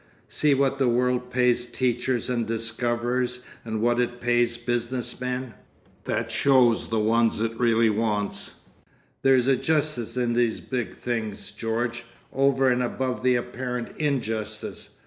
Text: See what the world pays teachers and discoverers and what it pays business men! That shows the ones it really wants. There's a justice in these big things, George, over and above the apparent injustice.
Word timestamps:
See 0.29 0.55
what 0.55 0.79
the 0.79 0.87
world 0.89 1.29
pays 1.29 1.67
teachers 1.67 2.27
and 2.27 2.47
discoverers 2.47 3.43
and 3.63 3.81
what 3.83 3.99
it 3.99 4.19
pays 4.19 4.57
business 4.57 5.21
men! 5.21 5.53
That 6.05 6.31
shows 6.31 6.87
the 6.89 6.97
ones 6.97 7.39
it 7.39 7.53
really 7.59 7.91
wants. 7.91 8.61
There's 9.21 9.45
a 9.45 9.55
justice 9.55 10.17
in 10.17 10.33
these 10.33 10.59
big 10.59 10.95
things, 10.95 11.51
George, 11.51 12.03
over 12.33 12.67
and 12.67 12.81
above 12.81 13.21
the 13.21 13.35
apparent 13.35 13.95
injustice. 13.97 14.97